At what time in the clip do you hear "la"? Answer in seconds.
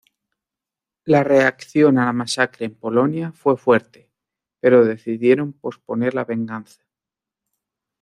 1.05-1.23, 2.05-2.11, 6.15-6.25